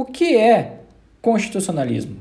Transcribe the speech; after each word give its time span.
O 0.00 0.04
que 0.06 0.34
é 0.34 0.78
constitucionalismo? 1.20 2.16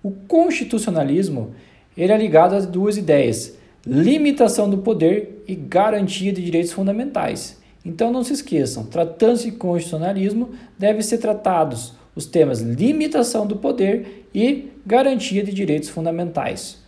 O 0.00 0.12
constitucionalismo 0.12 1.52
ele 1.96 2.12
é 2.12 2.16
ligado 2.16 2.54
a 2.54 2.60
duas 2.60 2.96
ideias: 2.96 3.58
limitação 3.84 4.70
do 4.70 4.78
poder 4.78 5.42
e 5.48 5.56
garantia 5.56 6.32
de 6.32 6.40
direitos 6.40 6.70
fundamentais. 6.70 7.60
Então 7.84 8.12
não 8.12 8.22
se 8.22 8.32
esqueçam, 8.32 8.84
tratando-se 8.84 9.50
de 9.50 9.56
constitucionalismo, 9.56 10.50
devem 10.78 11.02
ser 11.02 11.18
tratados 11.18 11.94
os 12.14 12.26
temas 12.26 12.60
limitação 12.60 13.44
do 13.44 13.56
poder 13.56 14.28
e 14.32 14.70
garantia 14.86 15.42
de 15.42 15.52
direitos 15.52 15.88
fundamentais. 15.88 16.80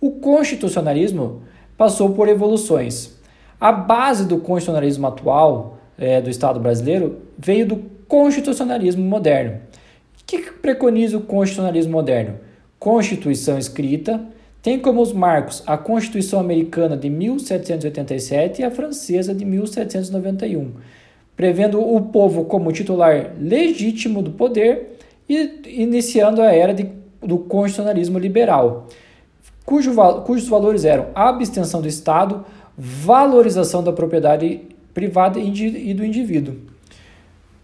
O 0.00 0.12
constitucionalismo 0.12 1.42
passou 1.76 2.10
por 2.10 2.28
evoluções. 2.28 3.18
A 3.60 3.72
base 3.72 4.24
do 4.24 4.38
constitucionalismo 4.38 5.08
atual 5.08 5.78
é, 5.98 6.20
do 6.20 6.30
Estado 6.30 6.60
brasileiro 6.60 7.22
veio 7.36 7.66
do 7.66 7.91
constitucionalismo 8.12 9.02
moderno. 9.02 9.60
O 10.20 10.24
que 10.26 10.52
preconiza 10.52 11.16
o 11.16 11.22
constitucionalismo 11.22 11.92
moderno? 11.92 12.40
Constituição 12.78 13.56
escrita, 13.56 14.20
tem 14.60 14.78
como 14.78 15.00
os 15.00 15.14
marcos 15.14 15.62
a 15.66 15.78
Constituição 15.78 16.38
Americana 16.38 16.94
de 16.94 17.08
1787 17.08 18.60
e 18.60 18.64
a 18.66 18.70
Francesa 18.70 19.34
de 19.34 19.46
1791, 19.46 20.72
prevendo 21.34 21.80
o 21.80 21.98
povo 22.02 22.44
como 22.44 22.70
titular 22.70 23.32
legítimo 23.40 24.20
do 24.20 24.32
poder 24.32 24.98
e 25.26 25.62
iniciando 25.68 26.42
a 26.42 26.52
era 26.52 26.74
de, 26.74 26.90
do 27.18 27.38
constitucionalismo 27.38 28.18
liberal, 28.18 28.88
cujo, 29.64 29.94
cujos 30.26 30.48
valores 30.48 30.84
eram 30.84 31.06
a 31.14 31.30
abstenção 31.30 31.80
do 31.80 31.88
Estado, 31.88 32.44
valorização 32.76 33.82
da 33.82 33.90
propriedade 33.90 34.60
privada 34.92 35.40
e 35.40 35.94
do 35.94 36.04
indivíduo. 36.04 36.71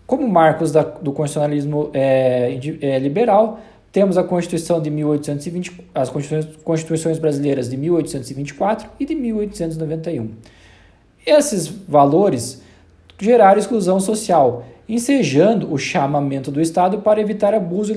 Como 0.08 0.26
marcos 0.26 0.72
da, 0.72 0.82
do 0.82 1.12
constitucionalismo 1.12 1.90
é, 1.92 2.58
é, 2.80 2.98
liberal, 2.98 3.60
temos 3.92 4.16
a 4.16 4.24
Constituição 4.24 4.80
de 4.80 4.88
1820, 4.88 5.86
as 5.94 6.08
Constituições 6.64 7.18
brasileiras 7.18 7.68
de 7.68 7.76
1824 7.76 8.88
e 8.98 9.04
de 9.04 9.14
1891. 9.14 10.30
Esses 11.26 11.66
valores 11.66 12.62
geraram 13.18 13.58
exclusão 13.58 14.00
social, 14.00 14.64
ensejando 14.88 15.70
o 15.70 15.76
chamamento 15.76 16.50
do 16.50 16.62
Estado 16.62 17.00
para 17.00 17.20
evitar 17.20 17.52
abuso 17.52 17.92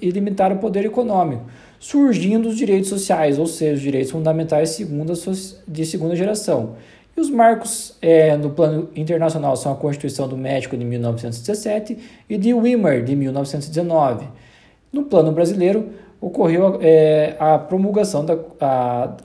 e 0.00 0.10
limitar 0.12 0.52
o 0.52 0.58
poder 0.58 0.84
econômico, 0.84 1.46
surgindo 1.80 2.48
os 2.48 2.56
direitos 2.56 2.88
sociais, 2.88 3.40
ou 3.40 3.46
seja, 3.48 3.74
os 3.74 3.80
direitos 3.80 4.12
fundamentais 4.12 4.80
de 5.66 5.84
segunda 5.84 6.14
geração. 6.14 6.76
E 7.16 7.20
os 7.20 7.30
marcos 7.30 7.96
é, 8.02 8.36
no 8.36 8.50
plano 8.50 8.90
internacional 8.94 9.56
são 9.56 9.72
a 9.72 9.76
Constituição 9.76 10.28
do 10.28 10.36
México 10.36 10.76
de 10.76 10.84
1917 10.84 11.98
e 12.28 12.36
de 12.36 12.52
Weimar 12.52 13.02
de 13.02 13.16
1919. 13.16 14.28
No 14.92 15.04
plano 15.04 15.32
brasileiro, 15.32 15.90
ocorreu 16.20 16.78
é, 16.82 17.34
a 17.38 17.58
promulgação 17.58 18.24
da 18.24 18.38
a, 18.60 19.16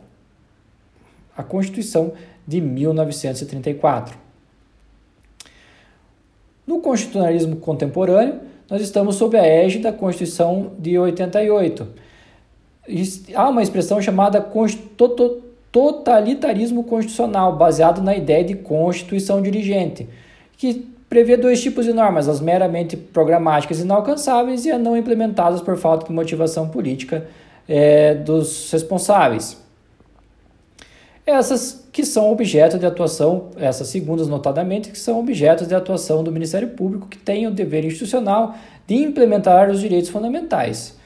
a 1.35 1.43
Constituição 1.43 2.13
de 2.47 2.61
1934. 2.61 4.17
No 6.65 6.79
constitucionalismo 6.79 7.57
contemporâneo, 7.57 8.39
nós 8.69 8.81
estamos 8.81 9.15
sob 9.15 9.37
a 9.37 9.45
égide 9.45 9.83
da 9.83 9.91
Constituição 9.91 10.71
de 10.79 10.97
88. 10.97 11.87
Há 13.35 13.49
uma 13.49 13.61
expressão 13.61 14.01
chamada 14.01 14.41
totalitarismo 15.71 16.83
constitucional, 16.83 17.55
baseado 17.55 18.01
na 18.01 18.15
ideia 18.15 18.43
de 18.43 18.55
constituição 18.55 19.41
dirigente, 19.41 20.07
que 20.57 20.87
prevê 21.09 21.35
dois 21.37 21.61
tipos 21.61 21.85
de 21.85 21.93
normas, 21.93 22.27
as 22.27 22.39
meramente 22.39 22.95
programáticas 22.95 23.79
inalcançáveis 23.79 24.65
e 24.65 24.71
as 24.71 24.81
não 24.81 24.95
implementadas 24.95 25.61
por 25.61 25.77
falta 25.77 26.05
de 26.07 26.13
motivação 26.13 26.69
política 26.69 27.27
é, 27.67 28.15
dos 28.15 28.71
responsáveis. 28.71 29.57
Essas 31.25 31.87
que 31.91 32.05
são 32.05 32.31
objeto 32.31 32.79
de 32.79 32.85
atuação, 32.85 33.49
essas 33.57 33.87
segundas 33.89 34.27
notadamente, 34.27 34.89
que 34.89 34.97
são 34.97 35.19
objetos 35.19 35.67
de 35.67 35.75
atuação 35.75 36.23
do 36.23 36.31
Ministério 36.31 36.69
Público, 36.69 37.07
que 37.07 37.17
tem 37.17 37.45
o 37.45 37.51
dever 37.51 37.85
institucional 37.85 38.55
de 38.87 38.95
implementar 38.95 39.69
os 39.69 39.79
direitos 39.79 40.09
fundamentais. 40.09 40.97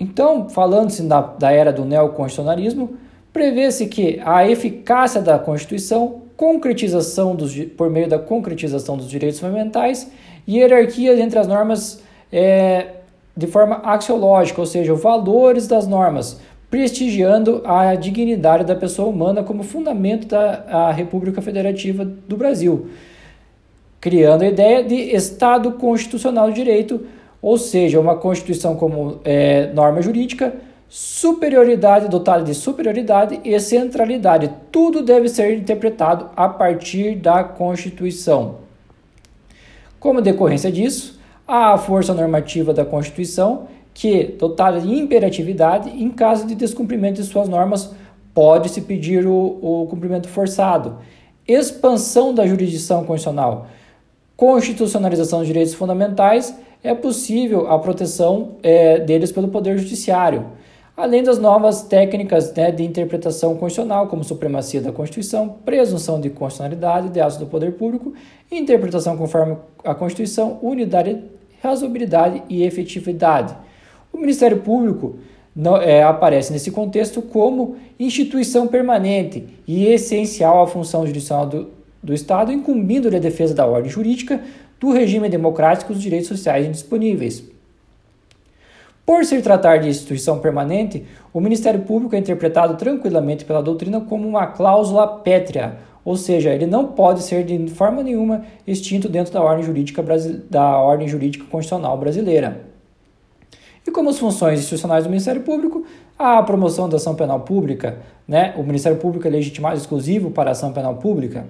Então, 0.00 0.48
falando-se 0.48 1.02
da, 1.02 1.20
da 1.20 1.52
era 1.52 1.70
do 1.70 1.84
neoconstitucionalismo, 1.84 2.94
prevê-se 3.32 3.86
que 3.86 4.18
a 4.24 4.48
eficácia 4.48 5.20
da 5.20 5.38
Constituição, 5.38 6.22
concretização 6.36 7.36
dos, 7.36 7.54
por 7.76 7.90
meio 7.90 8.08
da 8.08 8.18
concretização 8.18 8.96
dos 8.96 9.10
direitos 9.10 9.38
fundamentais 9.38 10.10
e 10.46 10.56
hierarquia 10.56 11.20
entre 11.20 11.38
as 11.38 11.46
normas 11.46 12.02
é, 12.32 12.86
de 13.36 13.46
forma 13.46 13.76
axiológica, 13.84 14.58
ou 14.58 14.66
seja, 14.66 14.94
valores 14.94 15.68
das 15.68 15.86
normas, 15.86 16.40
prestigiando 16.70 17.60
a 17.64 17.94
dignidade 17.94 18.64
da 18.64 18.74
pessoa 18.74 19.08
humana 19.08 19.42
como 19.42 19.62
fundamento 19.62 20.26
da 20.26 20.90
República 20.92 21.42
Federativa 21.42 22.04
do 22.04 22.36
Brasil, 22.36 22.88
criando 24.00 24.42
a 24.42 24.46
ideia 24.46 24.82
de 24.82 24.94
Estado 24.94 25.72
Constitucional 25.72 26.48
de 26.48 26.54
Direito, 26.54 27.00
ou 27.42 27.56
seja, 27.56 27.98
uma 27.98 28.16
Constituição 28.16 28.76
como 28.76 29.20
é, 29.24 29.72
norma 29.72 30.02
jurídica, 30.02 30.54
superioridade 30.88 32.08
dotada 32.08 32.42
de 32.42 32.54
superioridade 32.54 33.40
e 33.44 33.58
centralidade. 33.60 34.50
Tudo 34.72 35.02
deve 35.02 35.28
ser 35.28 35.56
interpretado 35.56 36.30
a 36.36 36.48
partir 36.48 37.14
da 37.14 37.44
Constituição. 37.44 38.56
Como 40.00 40.20
decorrência 40.20 40.70
disso, 40.72 41.20
a 41.46 41.76
força 41.78 42.12
normativa 42.12 42.74
da 42.74 42.84
Constituição 42.84 43.68
que, 43.94 44.24
dotada 44.38 44.80
de 44.80 44.88
imperatividade, 44.88 45.90
em 45.90 46.10
caso 46.10 46.46
de 46.46 46.54
descumprimento 46.54 47.20
de 47.20 47.26
suas 47.26 47.48
normas, 47.48 47.90
pode-se 48.32 48.80
pedir 48.80 49.26
o, 49.26 49.58
o 49.60 49.86
cumprimento 49.88 50.28
forçado. 50.28 50.98
Expansão 51.46 52.34
da 52.34 52.46
jurisdição 52.46 53.04
constitucional. 53.04 53.66
Constitucionalização 54.36 55.40
dos 55.40 55.48
direitos 55.48 55.74
fundamentais 55.74 56.54
é 56.82 56.94
possível 56.94 57.70
a 57.70 57.78
proteção 57.78 58.56
é, 58.62 58.98
deles 58.98 59.30
pelo 59.30 59.48
Poder 59.48 59.78
Judiciário, 59.78 60.46
além 60.96 61.22
das 61.22 61.38
novas 61.38 61.82
técnicas 61.82 62.52
né, 62.54 62.70
de 62.70 62.84
interpretação 62.84 63.56
constitucional, 63.56 64.06
como 64.06 64.24
supremacia 64.24 64.80
da 64.80 64.92
Constituição, 64.92 65.48
presunção 65.64 66.20
de 66.20 66.30
constitucionalidade 66.30 67.08
de 67.10 67.20
atos 67.20 67.36
do 67.36 67.46
poder 67.46 67.72
público, 67.72 68.12
interpretação 68.50 69.16
conforme 69.16 69.56
a 69.84 69.94
Constituição, 69.94 70.58
unidade, 70.62 71.22
razoabilidade 71.62 72.42
e 72.48 72.62
efetividade. 72.64 73.54
O 74.12 74.18
Ministério 74.18 74.58
Público 74.58 75.18
não, 75.54 75.76
é, 75.76 76.02
aparece 76.02 76.52
nesse 76.52 76.70
contexto 76.70 77.22
como 77.22 77.76
instituição 77.98 78.66
permanente 78.66 79.46
e 79.66 79.86
essencial 79.86 80.62
à 80.62 80.66
função 80.66 81.06
judicial 81.06 81.46
do, 81.46 81.68
do 82.02 82.14
Estado, 82.14 82.52
incumbindo-lhe 82.52 83.16
a 83.16 83.20
defesa 83.20 83.54
da 83.54 83.66
ordem 83.66 83.90
jurídica, 83.90 84.42
do 84.80 84.90
regime 84.90 85.28
democrático 85.28 85.92
dos 85.92 86.02
direitos 86.02 86.28
sociais 86.28 86.66
indisponíveis. 86.66 87.44
Por 89.04 89.24
se 89.24 89.42
tratar 89.42 89.78
de 89.78 89.88
instituição 89.88 90.38
permanente, 90.38 91.04
o 91.32 91.40
Ministério 91.40 91.82
Público 91.82 92.14
é 92.14 92.18
interpretado 92.18 92.76
tranquilamente 92.76 93.44
pela 93.44 93.62
doutrina 93.62 94.00
como 94.00 94.26
uma 94.26 94.46
cláusula 94.46 95.06
pétrea, 95.06 95.76
ou 96.04 96.16
seja, 96.16 96.50
ele 96.50 96.66
não 96.66 96.86
pode 96.86 97.22
ser 97.22 97.44
de 97.44 97.68
forma 97.68 98.02
nenhuma 98.02 98.44
extinto 98.66 99.08
dentro 99.08 99.32
da 99.32 99.42
ordem 99.42 99.64
jurídica, 99.64 100.02
da 100.48 100.78
ordem 100.78 101.06
jurídica 101.06 101.44
constitucional 101.44 101.98
brasileira. 101.98 102.64
E 103.86 103.90
como 103.90 104.10
as 104.10 104.18
funções 104.18 104.60
institucionais 104.60 105.04
do 105.04 105.10
Ministério 105.10 105.42
Público, 105.42 105.84
a 106.18 106.42
promoção 106.42 106.88
da 106.88 106.96
ação 106.96 107.14
penal 107.14 107.40
pública, 107.40 107.98
né? 108.28 108.54
o 108.56 108.62
Ministério 108.62 108.98
Público 108.98 109.26
é 109.26 109.30
legitimado 109.30 109.76
exclusivo 109.76 110.30
para 110.30 110.50
a 110.50 110.52
ação 110.52 110.72
penal 110.72 110.96
pública. 110.96 111.46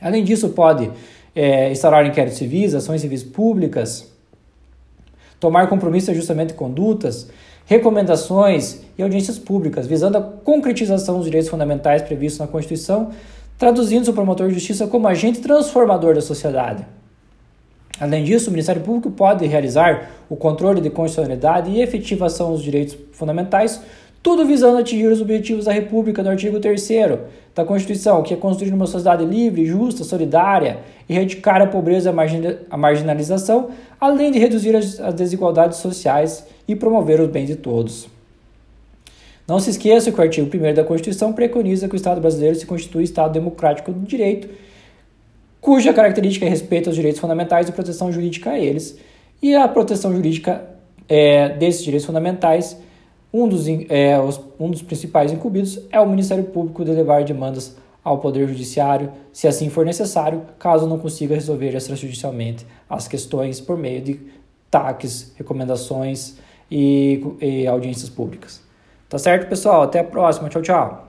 Além 0.00 0.22
disso, 0.22 0.50
pode 0.50 0.90
é, 1.36 1.70
instaurar 1.70 2.06
inquéritos 2.06 2.38
civis, 2.38 2.74
ações 2.74 3.02
civis 3.02 3.22
públicas, 3.22 4.10
tomar 5.38 5.68
compromisso 5.68 6.10
de 6.12 6.54
condutas, 6.54 7.28
recomendações 7.66 8.80
e 8.96 9.02
audiências 9.02 9.38
públicas, 9.38 9.86
visando 9.86 10.16
a 10.16 10.22
concretização 10.22 11.16
dos 11.18 11.26
direitos 11.26 11.50
fundamentais 11.50 12.00
previstos 12.00 12.40
na 12.40 12.46
Constituição, 12.46 13.10
traduzindo 13.58 14.08
o 14.08 14.14
promotor 14.14 14.48
de 14.48 14.54
justiça 14.54 14.86
como 14.86 15.06
agente 15.06 15.40
transformador 15.40 16.14
da 16.14 16.22
sociedade. 16.22 16.86
Além 18.00 18.24
disso, 18.24 18.48
o 18.48 18.52
Ministério 18.52 18.82
Público 18.82 19.10
pode 19.10 19.46
realizar 19.46 20.10
o 20.28 20.36
controle 20.36 20.80
de 20.80 20.90
constitucionalidade 20.90 21.70
e 21.70 21.80
efetivação 21.80 22.52
dos 22.52 22.62
direitos 22.62 22.96
fundamentais, 23.12 23.80
tudo 24.26 24.44
visando 24.44 24.78
atingir 24.78 25.06
os 25.06 25.20
objetivos 25.20 25.66
da 25.66 25.72
República 25.72 26.20
no 26.20 26.30
artigo 26.30 26.58
3 26.58 26.88
da 27.54 27.64
Constituição, 27.64 28.24
que 28.24 28.34
é 28.34 28.36
construir 28.36 28.74
uma 28.74 28.88
sociedade 28.88 29.24
livre, 29.24 29.64
justa, 29.64 30.02
solidária, 30.02 30.80
erradicar 31.08 31.62
a 31.62 31.66
pobreza 31.68 32.10
e 32.10 32.12
a 32.68 32.76
marginalização, 32.76 33.70
além 34.00 34.32
de 34.32 34.40
reduzir 34.40 34.74
as 34.74 35.14
desigualdades 35.14 35.78
sociais 35.78 36.44
e 36.66 36.74
promover 36.74 37.20
os 37.20 37.28
bens 37.28 37.46
de 37.46 37.54
todos. 37.54 38.08
Não 39.46 39.60
se 39.60 39.70
esqueça 39.70 40.10
que 40.10 40.18
o 40.18 40.22
artigo 40.22 40.50
1 40.52 40.74
da 40.74 40.82
Constituição 40.82 41.32
preconiza 41.32 41.86
que 41.86 41.94
o 41.94 41.96
Estado 41.96 42.20
brasileiro 42.20 42.56
se 42.56 42.66
constitui 42.66 43.04
Estado 43.04 43.32
democrático 43.32 43.92
do 43.92 44.04
direito 44.04 44.48
cuja 45.60 45.92
característica 45.92 46.44
é 46.44 46.48
respeito 46.48 46.88
aos 46.88 46.96
direitos 46.96 47.20
fundamentais 47.20 47.68
e 47.68 47.72
proteção 47.72 48.10
jurídica 48.10 48.50
a 48.50 48.58
eles. 48.58 48.98
E 49.40 49.54
a 49.54 49.68
proteção 49.68 50.12
jurídica 50.12 50.64
é, 51.08 51.48
desses 51.50 51.84
direitos 51.84 52.04
fundamentais, 52.04 52.76
um 53.32 53.48
dos, 53.48 53.66
é, 53.88 54.18
os, 54.20 54.40
um 54.58 54.70
dos 54.70 54.82
principais 54.82 55.32
incumbidos 55.32 55.80
é 55.90 56.00
o 56.00 56.08
Ministério 56.08 56.44
Público 56.44 56.84
de 56.84 56.90
levar 56.90 57.24
demandas 57.24 57.76
ao 58.02 58.18
Poder 58.18 58.46
Judiciário, 58.48 59.10
se 59.32 59.48
assim 59.48 59.68
for 59.68 59.84
necessário, 59.84 60.42
caso 60.58 60.86
não 60.86 60.96
consiga 60.96 61.34
resolver 61.34 61.74
extrajudicialmente 61.74 62.64
as 62.88 63.08
questões 63.08 63.60
por 63.60 63.76
meio 63.76 64.00
de 64.00 64.20
taques, 64.70 65.32
recomendações 65.36 66.36
e, 66.70 67.20
e 67.40 67.66
audiências 67.66 68.08
públicas. 68.08 68.62
Tá 69.08 69.18
certo, 69.18 69.48
pessoal? 69.48 69.82
Até 69.82 70.00
a 70.00 70.04
próxima. 70.04 70.48
Tchau, 70.48 70.62
tchau. 70.62 71.02